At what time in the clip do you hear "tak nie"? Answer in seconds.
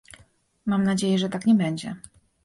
1.29-1.55